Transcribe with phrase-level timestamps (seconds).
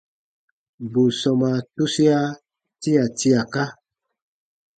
[0.91, 2.19] Bù sɔmaa tusia
[2.81, 3.63] tia tiaka.